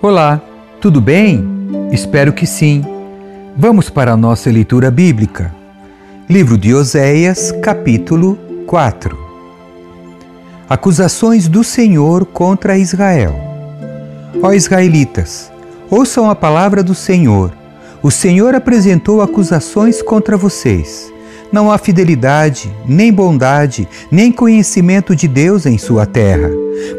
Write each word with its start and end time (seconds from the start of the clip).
Olá, 0.00 0.40
tudo 0.80 1.00
bem? 1.00 1.44
Espero 1.90 2.32
que 2.32 2.46
sim. 2.46 2.84
Vamos 3.56 3.90
para 3.90 4.12
a 4.12 4.16
nossa 4.16 4.48
leitura 4.48 4.92
bíblica. 4.92 5.52
Livro 6.30 6.56
de 6.56 6.72
Oséias, 6.72 7.50
capítulo 7.60 8.38
4. 8.64 9.18
Acusações 10.70 11.48
do 11.48 11.64
Senhor 11.64 12.24
contra 12.26 12.78
Israel. 12.78 13.34
Ó 14.40 14.52
israelitas, 14.52 15.50
ouçam 15.90 16.30
a 16.30 16.34
palavra 16.36 16.80
do 16.80 16.94
Senhor. 16.94 17.52
O 18.00 18.12
Senhor 18.12 18.54
apresentou 18.54 19.20
acusações 19.20 20.00
contra 20.00 20.36
vocês. 20.36 21.12
Não 21.50 21.72
há 21.72 21.76
fidelidade, 21.76 22.72
nem 22.86 23.12
bondade, 23.12 23.88
nem 24.12 24.30
conhecimento 24.30 25.16
de 25.16 25.26
Deus 25.26 25.66
em 25.66 25.76
sua 25.76 26.06
terra. 26.06 26.50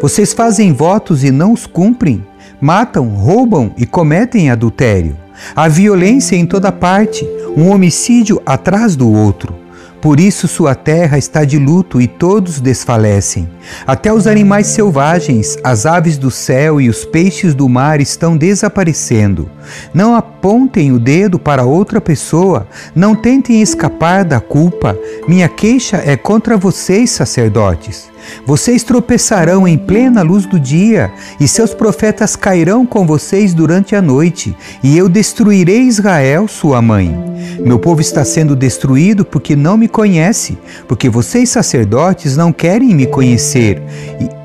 Vocês 0.01 0.33
fazem 0.33 0.73
votos 0.73 1.23
e 1.23 1.31
não 1.31 1.53
os 1.53 1.65
cumprem 1.65 2.27
matam, 2.59 3.07
roubam 3.09 3.71
e 3.77 3.85
cometem 3.85 4.49
adultério. 4.49 5.15
Há 5.55 5.67
violência 5.67 6.35
em 6.35 6.45
toda 6.45 6.71
parte, 6.71 7.27
um 7.55 7.69
homicídio 7.69 8.41
atrás 8.45 8.95
do 8.95 9.11
outro. 9.11 9.59
Por 10.01 10.17
isso 10.17 10.47
sua 10.47 10.75
terra 10.75 11.17
está 11.17 11.43
de 11.43 11.57
luto 11.57 11.99
e 11.99 12.07
todos 12.07 12.61
desfalecem. 12.61 13.49
Até 13.85 14.13
os 14.13 14.27
animais 14.27 14.67
selvagens, 14.67 15.57
as 15.61 15.85
aves 15.85 16.17
do 16.17 16.31
céu 16.31 16.79
e 16.79 16.87
os 16.87 17.03
peixes 17.03 17.53
do 17.53 17.67
mar 17.67 17.99
estão 17.99 18.37
desaparecendo. 18.37 19.49
Não 19.93 20.15
apontem 20.15 20.93
o 20.93 20.99
dedo 20.99 21.37
para 21.37 21.65
outra 21.65 21.99
pessoa, 21.99 22.65
não 22.95 23.13
tentem 23.13 23.61
escapar 23.61 24.23
da 24.23 24.39
culpa. 24.39 24.97
Minha 25.27 25.49
queixa 25.49 25.97
é 25.97 26.15
contra 26.15 26.55
vocês, 26.55 27.11
sacerdotes. 27.11 28.08
Vocês 28.45 28.83
tropeçarão 28.83 29.67
em 29.67 29.77
plena 29.77 30.21
luz 30.21 30.45
do 30.45 30.59
dia, 30.59 31.11
e 31.39 31.47
seus 31.47 31.73
profetas 31.73 32.35
cairão 32.35 32.85
com 32.85 33.05
vocês 33.05 33.53
durante 33.53 33.95
a 33.95 34.01
noite, 34.01 34.55
e 34.83 34.97
eu 34.97 35.09
destruirei 35.09 35.81
Israel, 35.81 36.47
sua 36.47 36.81
mãe. 36.81 37.15
Meu 37.59 37.79
povo 37.79 38.01
está 38.01 38.23
sendo 38.23 38.55
destruído 38.55 39.25
porque 39.25 39.55
não 39.55 39.77
me 39.77 39.87
conhece, 39.87 40.57
porque 40.87 41.09
vocês 41.09 41.49
sacerdotes 41.49 42.37
não 42.37 42.51
querem 42.51 42.95
me 42.95 43.05
conhecer. 43.05 43.81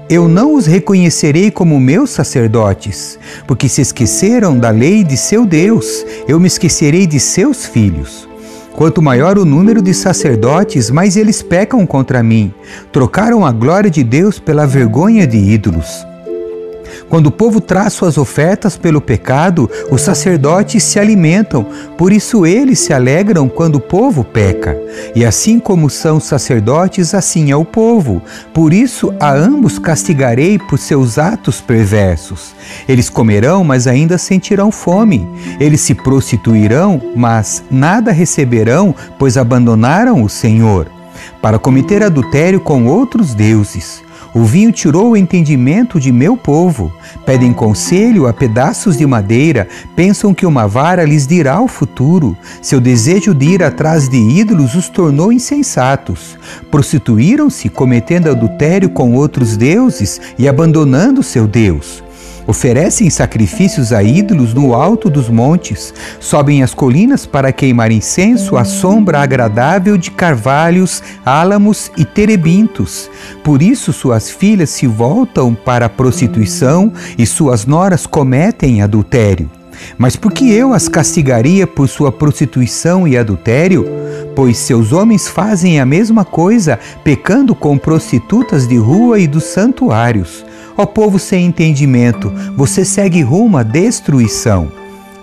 Eu 0.09 0.29
não 0.29 0.55
os 0.55 0.67
reconhecerei 0.67 1.51
como 1.51 1.81
meus 1.81 2.11
sacerdotes, 2.11 3.19
porque 3.47 3.69
se 3.69 3.81
esqueceram 3.81 4.59
da 4.59 4.71
lei 4.71 5.03
de 5.03 5.17
seu 5.17 5.47
Deus, 5.47 6.05
eu 6.29 6.39
me 6.39 6.47
esquecerei 6.47 7.07
de 7.07 7.19
seus 7.19 7.65
filhos. 7.65 8.29
Quanto 8.75 9.01
maior 9.01 9.39
o 9.39 9.45
número 9.45 9.81
de 9.81 9.95
sacerdotes, 9.95 10.91
mais 10.91 11.17
eles 11.17 11.43
pecam 11.43 11.87
contra 11.87 12.25
mim. 12.25 12.53
Trocaram 12.91 13.47
a 13.47 13.53
glória 13.53 13.89
de 13.89 14.03
Deus 14.03 14.41
pela 14.41 14.67
vergonha 14.67 15.27
de 15.29 15.37
ídolos. 15.37 16.05
Quando 17.09 17.27
o 17.29 17.31
povo 17.31 17.61
traz 17.61 17.93
suas 17.93 18.19
ofertas 18.19 18.77
pelo 18.77 19.01
pecado, 19.01 19.71
os 19.91 20.01
sacerdotes 20.01 20.83
se 20.83 20.99
alimentam, 20.99 21.67
por 21.97 22.13
isso 22.13 22.45
eles 22.45 22.81
se 22.81 22.93
alegram 22.93 23.49
quando 23.49 23.77
o 23.77 23.81
povo 23.81 24.25
peca. 24.25 24.77
E 25.15 25.25
assim 25.25 25.59
como 25.59 25.91
são 25.91 26.17
os 26.17 26.25
sacerdotes, 26.25 27.15
assim 27.15 27.51
é 27.51 27.57
o 27.57 27.65
povo. 27.65 28.23
Por 28.53 28.73
isso 28.73 29.15
a 29.21 29.33
ambos 29.33 29.79
castigarei 29.79 30.59
por 30.59 30.79
seus 30.79 31.19
atos 31.19 31.61
perversos. 31.61 32.55
Eles 32.89 33.09
comerão, 33.09 33.63
mas 33.63 33.87
ainda 33.87 34.19
sentirão 34.19 34.71
fome. 34.71 35.29
Eles 35.61 35.81
se 35.83 35.95
prostituirão, 35.95 37.01
mas 37.15 37.63
nada 37.71 38.13
receberão, 38.13 38.95
pois 39.19 39.37
abandonaram 39.37 40.23
o 40.23 40.29
Senhor 40.29 40.89
para 41.41 41.59
cometer 41.59 42.03
adultério 42.03 42.61
com 42.61 42.87
outros 42.87 43.35
deuses. 43.35 44.03
O 44.35 44.43
vinho 44.43 44.73
tirou 44.73 45.13
o 45.13 45.17
entendimento 45.17 45.99
de 45.99 46.11
meu 46.13 46.37
povo. 46.37 46.93
Pedem 47.25 47.53
conselho 47.53 48.27
a 48.27 48.33
pedaços 48.33 48.99
de 48.99 49.07
madeira, 49.07 49.69
pensam 49.95 50.35
que 50.35 50.45
uma 50.45 50.67
vara 50.67 51.05
lhes 51.05 51.27
dirá 51.27 51.61
o 51.61 51.69
futuro. 51.69 52.37
Seu 52.61 52.81
desejo 52.81 53.33
de 53.33 53.47
ir 53.47 53.63
atrás 53.63 54.09
de 54.09 54.19
ídolos 54.19 54.75
os 54.75 54.89
tornou 54.89 55.33
insensatos. 55.33 56.37
Prostituíram-se, 56.71 57.71
cometendo 57.71 58.29
adultério 58.29 58.91
com 58.91 59.15
outros 59.15 59.57
deuses 59.57 60.21
e 60.39 60.47
abandonando 60.47 61.23
seu 61.23 61.47
Deus. 61.47 62.04
Oferecem 62.47 63.09
sacrifícios 63.09 63.93
a 63.93 64.03
ídolos 64.03 64.53
no 64.53 64.75
alto 64.75 65.09
dos 65.09 65.31
montes, 65.31 65.95
sobem 66.21 66.63
as 66.63 66.75
colinas 66.75 67.25
para 67.25 67.53
queimar 67.53 67.91
incenso 67.91 68.57
à 68.57 68.65
sombra 68.65 69.21
agradável 69.21 69.97
de 69.97 70.11
carvalhos, 70.11 71.03
álamos 71.25 71.91
e 71.97 72.05
terebintos. 72.05 73.11
Por 73.43 73.63
isso 73.63 73.93
suas 73.93 74.31
filhas 74.31 74.71
se 74.71 74.87
voltam 74.87 75.55
para 75.55 75.87
a 75.87 75.91
prostituição 75.91 76.93
e 77.17 77.25
suas 77.25 77.65
noras 77.65 78.07
cometem 78.07 78.83
adultério. 78.83 79.51
Mas 79.97 80.17
por 80.17 80.33
que 80.33 80.53
eu 80.53 80.73
as 80.73 80.89
castigaria 80.89 81.67
por 81.67 81.89
sua 81.89 82.13
prostituição 82.13 83.09
e 83.09 83.17
adultério? 83.17 83.87
Pois 84.35 84.59
seus 84.59 84.93
homens 84.93 85.29
fazem 85.29 85.81
a 85.81 85.87
mesma 85.87 86.25
coisa, 86.25 86.79
pecando 87.03 87.55
com 87.55 87.79
prostitutas 87.79 88.67
de 88.67 88.77
rua 88.77 89.19
e 89.19 89.27
dos 89.27 89.45
santuários. 89.45 90.45
Ó 90.77 90.85
povo 90.87 91.19
sem 91.19 91.47
entendimento, 91.47 92.33
você 92.57 92.85
segue 92.85 93.23
rumo 93.23 93.57
à 93.57 93.63
destruição. 93.63 94.71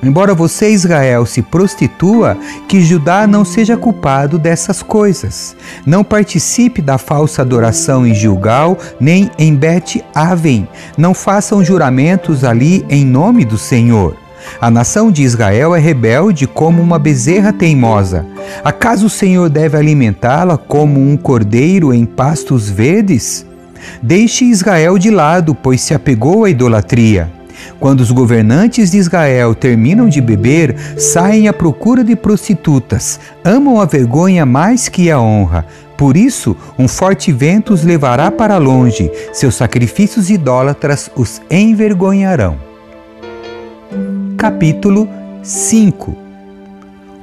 Embora 0.04 0.34
você, 0.34 0.72
Israel, 0.72 1.28
se 1.28 1.44
prostitua, 1.44 2.36
que 2.68 2.82
Judá 2.82 3.28
não 3.28 3.46
seja 3.46 3.78
culpado 3.78 4.40
dessas 4.40 4.82
coisas. 4.82 5.56
Não 5.86 6.04
participe 6.04 6.82
da 6.82 6.98
falsa 6.98 7.44
adoração 7.44 8.08
em 8.08 8.14
Gilgal, 8.14 8.78
nem 9.00 9.30
em 9.38 9.56
Bet-Aven. 9.56 10.68
Não 10.98 11.14
façam 11.14 11.64
juramentos 11.64 12.44
ali 12.44 12.84
em 12.90 13.06
nome 13.06 13.46
do 13.46 13.60
Senhor. 13.60 14.18
A 14.60 14.72
nação 14.72 15.12
de 15.12 15.22
Israel 15.22 15.76
é 15.76 15.80
rebelde 15.80 16.48
como 16.48 16.82
uma 16.82 16.98
bezerra 16.98 17.54
teimosa. 17.54 18.26
Acaso 18.64 19.06
o 19.06 19.10
Senhor 19.10 19.50
deve 19.50 19.78
alimentá-la 19.78 20.58
como 20.58 21.00
um 21.00 21.16
cordeiro 21.16 21.94
em 21.94 22.06
pastos 22.06 22.68
verdes? 22.68 23.46
Deixe 24.02 24.46
Israel 24.46 24.98
de 24.98 25.10
lado, 25.10 25.54
pois 25.56 25.82
se 25.82 25.94
apegou 25.94 26.46
à 26.46 26.50
idolatria. 26.50 27.32
Quando 27.80 28.02
os 28.02 28.12
governantes 28.12 28.92
de 28.92 28.98
Israel 28.98 29.56
terminam 29.56 30.08
de 30.08 30.22
beber, 30.22 30.76
saem 30.98 31.48
à 31.48 31.54
procura 31.54 32.04
de 32.04 32.16
prostitutas, 32.16 33.20
amam 33.44 33.80
a 33.80 33.86
vergonha 33.86 34.46
mais 34.46 34.88
que 34.88 35.10
a 35.10 35.20
honra. 35.20 35.66
Por 35.98 36.18
isso, 36.18 36.56
um 36.80 36.88
forte 36.88 37.32
vento 37.32 37.74
os 37.74 37.84
levará 37.84 38.32
para 38.32 38.58
longe, 38.58 39.12
seus 39.32 39.56
sacrifícios 39.56 40.30
idólatras 40.30 41.12
os 41.16 41.42
envergonharão. 41.50 42.58
Capítulo 44.38 45.08
5 45.44 46.16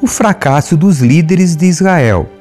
O 0.01 0.07
fracasso 0.07 0.77
dos 0.77 1.01
líderes 1.01 1.57
de 1.57 1.67
Israel. 1.67 2.38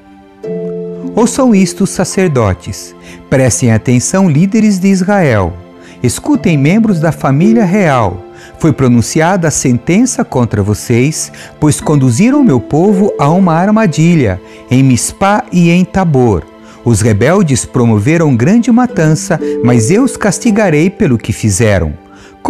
Ouçam 1.15 1.53
isto, 1.55 1.87
sacerdotes. 1.87 2.95
Prestem 3.29 3.71
atenção, 3.71 4.29
líderes 4.29 4.79
de 4.79 4.87
Israel. 4.87 5.53
Escutem, 6.01 6.57
membros 6.57 6.99
da 6.99 7.11
família 7.11 7.65
real. 7.65 8.23
Foi 8.59 8.71
pronunciada 8.71 9.47
a 9.47 9.51
sentença 9.51 10.23
contra 10.23 10.61
vocês, 10.63 11.31
pois 11.59 11.81
conduziram 11.81 12.43
meu 12.43 12.59
povo 12.59 13.13
a 13.19 13.29
uma 13.29 13.53
armadilha, 13.53 14.39
em 14.69 14.83
Mispá 14.83 15.43
e 15.51 15.69
em 15.69 15.83
Tabor. 15.83 16.43
Os 16.85 17.01
rebeldes 17.01 17.65
promoveram 17.65 18.35
grande 18.35 18.71
matança, 18.71 19.39
mas 19.63 19.91
eu 19.91 20.03
os 20.03 20.15
castigarei 20.15 20.89
pelo 20.89 21.17
que 21.17 21.33
fizeram. 21.33 21.93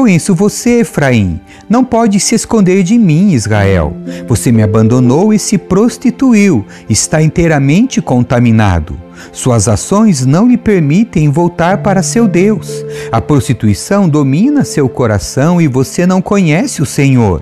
Isso, 0.05 0.35
você, 0.35 0.81
Efraim, 0.81 1.39
não 1.69 1.83
pode 1.83 2.19
se 2.19 2.35
esconder 2.35 2.83
de 2.83 2.97
mim, 2.97 3.31
Israel. 3.31 3.95
Você 4.27 4.51
me 4.51 4.61
abandonou 4.61 5.33
e 5.33 5.39
se 5.39 5.57
prostituiu, 5.57 6.65
está 6.89 7.21
inteiramente 7.21 8.01
contaminado. 8.01 8.99
Suas 9.31 9.67
ações 9.67 10.25
não 10.25 10.47
lhe 10.47 10.57
permitem 10.57 11.29
voltar 11.29 11.77
para 11.79 12.03
seu 12.03 12.27
Deus. 12.27 12.85
A 13.11 13.21
prostituição 13.21 14.07
domina 14.09 14.63
seu 14.63 14.89
coração 14.89 15.61
e 15.61 15.67
você 15.67 16.05
não 16.05 16.21
conhece 16.21 16.81
o 16.81 16.85
Senhor. 16.85 17.41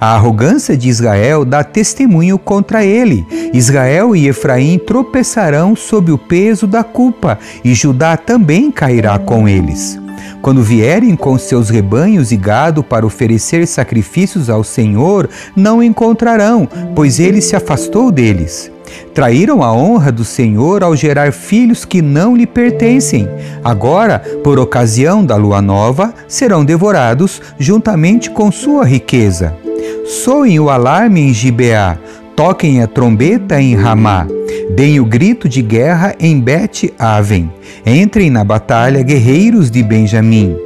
A 0.00 0.14
arrogância 0.14 0.76
de 0.76 0.88
Israel 0.88 1.44
dá 1.44 1.62
testemunho 1.62 2.38
contra 2.38 2.84
ele. 2.84 3.26
Israel 3.52 4.14
e 4.14 4.28
Efraim 4.28 4.78
tropeçarão 4.78 5.74
sob 5.74 6.10
o 6.12 6.18
peso 6.18 6.66
da 6.66 6.82
culpa, 6.82 7.38
e 7.64 7.74
Judá 7.74 8.16
também 8.16 8.70
cairá 8.70 9.18
com 9.18 9.48
eles. 9.48 9.98
Quando 10.42 10.62
vierem 10.62 11.16
com 11.16 11.38
seus 11.38 11.70
rebanhos 11.70 12.32
e 12.32 12.36
gado 12.36 12.82
para 12.82 13.06
oferecer 13.06 13.66
sacrifícios 13.66 14.48
ao 14.48 14.62
Senhor, 14.62 15.28
não 15.54 15.82
encontrarão, 15.82 16.68
pois 16.94 17.18
ele 17.18 17.40
se 17.40 17.56
afastou 17.56 18.10
deles. 18.10 18.70
Traíram 19.14 19.62
a 19.62 19.72
honra 19.72 20.12
do 20.12 20.24
Senhor 20.24 20.82
ao 20.82 20.94
gerar 20.94 21.32
filhos 21.32 21.84
que 21.84 22.00
não 22.00 22.36
lhe 22.36 22.46
pertencem. 22.46 23.28
Agora, 23.64 24.20
por 24.44 24.58
ocasião 24.58 25.24
da 25.24 25.36
lua 25.36 25.60
nova, 25.60 26.14
serão 26.28 26.64
devorados 26.64 27.42
juntamente 27.58 28.30
com 28.30 28.52
sua 28.52 28.84
riqueza. 28.84 29.56
Soem 30.04 30.60
o 30.60 30.70
alarme 30.70 31.20
em 31.20 31.34
Gibeá, 31.34 31.98
toquem 32.36 32.82
a 32.82 32.86
trombeta 32.86 33.60
em 33.60 33.74
Ramá. 33.74 34.26
Deem 34.70 35.00
o 35.00 35.04
grito 35.04 35.48
de 35.48 35.62
guerra 35.62 36.14
em 36.18 36.40
Bet-Aven. 36.40 37.50
Entrem 37.84 38.30
na 38.30 38.42
batalha, 38.42 39.02
guerreiros 39.02 39.70
de 39.70 39.82
Benjamim. 39.82 40.56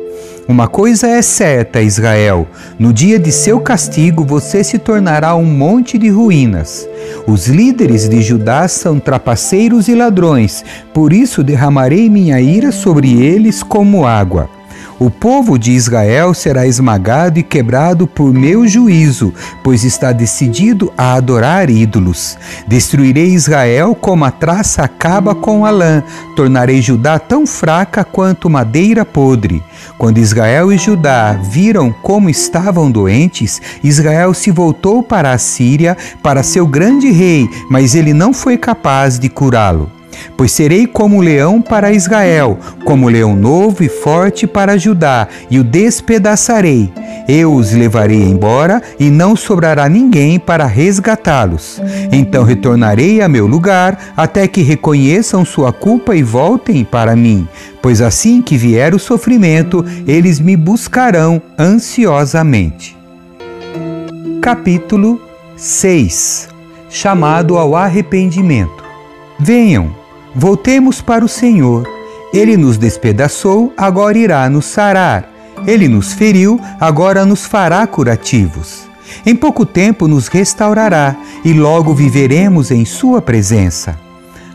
Uma 0.49 0.67
coisa 0.67 1.07
é 1.07 1.23
certa, 1.23 1.81
Israel: 1.81 2.47
no 2.79 2.93
dia 2.93 3.19
de 3.19 3.31
seu 3.31 3.61
castigo 3.61 4.25
você 4.25 4.65
se 4.65 4.79
tornará 4.79 5.37
um 5.37 5.45
monte 5.45 5.97
de 5.97 6.09
ruínas. 6.09 6.89
Os 7.27 7.47
líderes 7.47 8.09
de 8.09 8.21
Judá 8.21 8.67
são 8.67 8.99
trapaceiros 8.99 9.87
e 9.87 9.95
ladrões, 9.95 10.65
por 10.93 11.13
isso 11.13 11.45
derramarei 11.45 12.11
minha 12.11 12.41
ira 12.41 12.73
sobre 12.73 13.23
eles 13.23 13.63
como 13.63 14.07
água. 14.07 14.49
O 15.01 15.09
povo 15.09 15.59
de 15.59 15.73
Israel 15.73 16.35
será 16.35 16.67
esmagado 16.67 17.39
e 17.39 17.43
quebrado 17.43 18.07
por 18.07 18.35
meu 18.35 18.69
juízo, 18.69 19.33
pois 19.65 19.83
está 19.83 20.13
decidido 20.13 20.93
a 20.95 21.15
adorar 21.15 21.71
ídolos. 21.71 22.37
Destruirei 22.69 23.29
Israel 23.29 23.95
como 23.95 24.27
a 24.27 24.31
traça 24.31 24.83
acaba 24.83 25.35
com 25.35 25.65
a 25.65 25.71
lã, 25.71 26.03
tornarei 26.37 26.83
Judá 26.83 27.19
tão 27.19 27.47
fraca 27.47 28.05
quanto 28.05 28.51
madeira 28.51 29.03
podre. 29.03 29.65
Quando 29.97 30.19
Israel 30.19 30.71
e 30.71 30.77
Judá 30.77 31.33
viram 31.33 31.91
como 31.91 32.29
estavam 32.29 32.91
doentes, 32.91 33.59
Israel 33.83 34.35
se 34.35 34.51
voltou 34.51 35.03
para 35.03 35.33
a 35.33 35.39
Síria, 35.39 35.97
para 36.23 36.43
seu 36.43 36.67
grande 36.67 37.11
rei, 37.11 37.49
mas 37.71 37.95
ele 37.95 38.13
não 38.13 38.35
foi 38.35 38.59
capaz 38.59 39.19
de 39.19 39.31
curá-lo. 39.31 40.00
Pois 40.37 40.53
serei 40.53 40.87
como 40.87 41.21
leão 41.21 41.61
para 41.61 41.93
Israel, 41.93 42.59
como 42.85 43.09
leão 43.09 43.37
novo 43.37 43.83
e 43.83 43.89
forte 43.89 44.47
para 44.47 44.79
Judá, 44.79 45.29
e 45.51 45.59
o 45.59 45.65
despedaçarei. 45.65 46.93
Eu 47.29 47.53
os 47.55 47.73
levarei 47.73 48.23
embora, 48.23 48.83
e 48.99 49.11
não 49.11 49.37
sobrará 49.37 49.89
ninguém 49.89 50.39
para 50.39 50.67
resgatá-los. 50.67 51.81
Então 52.11 52.45
retornarei 52.45 53.21
a 53.21 53.29
meu 53.29 53.47
lugar, 53.47 54.13
até 54.17 54.49
que 54.49 54.63
reconheçam 54.63 55.45
sua 55.45 55.73
culpa 55.73 56.17
e 56.17 56.23
voltem 56.23 56.85
para 56.85 57.15
mim. 57.15 57.47
Pois 57.83 58.01
assim 58.01 58.43
que 58.43 58.57
vier 58.57 58.95
o 58.95 58.99
sofrimento, 58.99 59.85
eles 60.07 60.41
me 60.41 60.57
buscarão 60.57 61.41
ansiosamente. 61.59 62.97
Capítulo 64.41 65.21
6 65.57 66.49
Chamado 66.89 67.57
ao 67.57 67.77
arrependimento. 67.77 68.83
Venham, 69.39 69.95
Voltemos 70.35 71.01
para 71.01 71.25
o 71.25 71.29
Senhor. 71.29 71.87
Ele 72.33 72.57
nos 72.57 72.79
despedaçou, 72.79 73.73
agora 73.77 74.17
irá 74.17 74.49
nos 74.49 74.67
sarar. 74.67 75.29
Ele 75.67 75.89
nos 75.89 76.13
feriu, 76.13 76.61
agora 76.79 77.25
nos 77.25 77.45
fará 77.45 77.87
curativos. 77.87 78.89
Em 79.27 79.35
pouco 79.35 79.67
tempo 79.67 80.07
nos 80.07 80.29
restaurará 80.29 81.17
e 81.45 81.53
logo 81.53 81.93
viveremos 81.95 82.71
em 82.71 82.85
Sua 82.85 83.21
presença. 83.21 83.99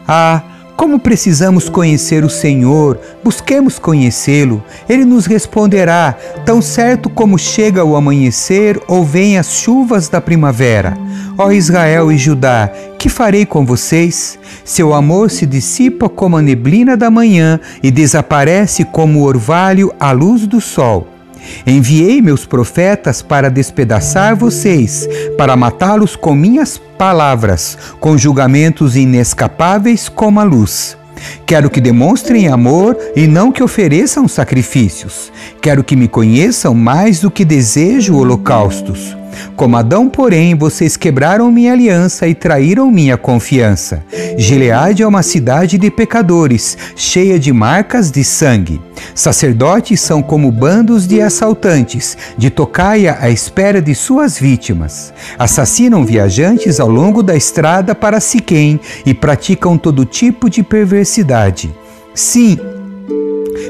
Ah, 0.07 0.41
como 0.75 0.99
precisamos 0.99 1.69
conhecer 1.69 2.23
o 2.23 2.29
Senhor, 2.29 2.99
busquemos 3.23 3.79
conhecê-lo. 3.79 4.63
Ele 4.89 5.05
nos 5.05 5.25
responderá, 5.25 6.15
tão 6.45 6.61
certo 6.61 7.09
como 7.09 7.37
chega 7.37 7.83
o 7.83 7.95
amanhecer 7.95 8.81
ou 8.87 9.03
vêm 9.03 9.37
as 9.37 9.53
chuvas 9.53 10.09
da 10.09 10.19
primavera. 10.19 10.97
Ó 11.37 11.51
Israel 11.51 12.13
e 12.13 12.17
Judá, 12.17 12.71
que 12.97 13.09
farei 13.09 13.45
com 13.45 13.65
vocês? 13.65 14.39
Seu 14.63 14.93
amor 14.93 15.29
se 15.29 15.45
dissipa 15.45 16.07
como 16.07 16.37
a 16.37 16.41
neblina 16.41 16.95
da 16.95 17.11
manhã 17.11 17.59
e 17.83 17.91
desaparece 17.91 18.85
como 18.85 19.19
o 19.19 19.23
orvalho 19.23 19.93
à 19.99 20.13
luz 20.13 20.47
do 20.47 20.61
sol. 20.61 21.09
Enviei 21.67 22.21
meus 22.21 22.45
profetas 22.45 23.21
para 23.21 23.49
despedaçar 23.49 24.33
vocês, 24.35 25.07
para 25.37 25.57
matá-los 25.57 26.15
com 26.15 26.33
minhas 26.33 26.77
palavras, 26.97 27.77
com 27.99 28.17
julgamentos 28.17 28.95
inescapáveis 28.95 30.07
como 30.07 30.39
a 30.39 30.43
luz. 30.43 30.97
Quero 31.45 31.69
que 31.69 31.81
demonstrem 31.81 32.47
amor 32.47 32.97
e 33.13 33.27
não 33.27 33.51
que 33.51 33.61
ofereçam 33.61 34.25
sacrifícios. 34.27 35.31
Quero 35.61 35.83
que 35.83 35.97
me 35.97 36.07
conheçam 36.07 36.73
mais 36.73 37.19
do 37.19 37.29
que 37.29 37.43
desejo 37.43 38.15
holocaustos. 38.15 39.15
Como 39.55 39.77
Adão, 39.77 40.09
porém, 40.09 40.55
vocês 40.55 40.97
quebraram 40.97 41.51
minha 41.51 41.73
aliança 41.73 42.27
e 42.27 42.35
traíram 42.35 42.91
minha 42.91 43.17
confiança. 43.17 44.03
Gileade 44.37 45.03
é 45.03 45.07
uma 45.07 45.23
cidade 45.23 45.77
de 45.77 45.89
pecadores, 45.89 46.77
cheia 46.95 47.39
de 47.39 47.51
marcas 47.51 48.11
de 48.11 48.23
sangue. 48.23 48.81
Sacerdotes 49.13 50.01
são 50.01 50.21
como 50.21 50.51
bandos 50.51 51.07
de 51.07 51.21
assaltantes, 51.21 52.17
de 52.37 52.49
tocaia 52.49 53.17
à 53.19 53.29
espera 53.29 53.81
de 53.81 53.93
suas 53.93 54.39
vítimas. 54.39 55.13
Assassinam 55.37 56.05
viajantes 56.05 56.79
ao 56.79 56.89
longo 56.89 57.21
da 57.21 57.35
estrada 57.35 57.93
para 57.95 58.19
Siquém 58.19 58.79
e 59.05 59.13
praticam 59.13 59.77
todo 59.77 60.05
tipo 60.05 60.49
de 60.49 60.63
perversidade. 60.63 61.73
Sim, 62.13 62.57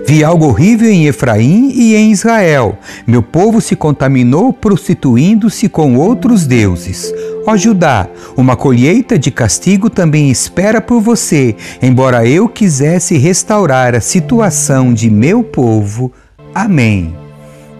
Vi 0.05 0.23
algo 0.23 0.47
horrível 0.47 0.89
em 0.89 1.07
Efraim 1.07 1.71
e 1.73 1.95
em 1.95 2.11
Israel. 2.11 2.77
Meu 3.05 3.21
povo 3.21 3.61
se 3.61 3.75
contaminou 3.75 4.51
prostituindo-se 4.51 5.69
com 5.69 5.95
outros 5.95 6.45
deuses. 6.45 7.13
Ó 7.47 7.55
Judá, 7.55 8.07
uma 8.35 8.55
colheita 8.55 9.19
de 9.19 9.29
castigo 9.29 9.89
também 9.89 10.29
espera 10.29 10.81
por 10.81 10.99
você, 10.99 11.55
embora 11.81 12.27
eu 12.27 12.49
quisesse 12.49 13.17
restaurar 13.17 13.93
a 13.95 14.01
situação 14.01 14.93
de 14.93 15.09
meu 15.09 15.43
povo. 15.43 16.11
Amém. 16.53 17.15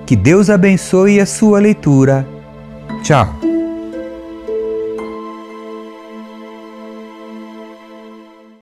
Que 0.05 0.15
Deus 0.15 0.49
abençoe 0.49 1.19
a 1.19 1.25
sua 1.25 1.59
leitura. 1.59 2.27
Tchau. 3.01 3.44